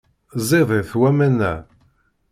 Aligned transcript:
Ẓidit 0.49 0.91
waman-a. 0.99 1.53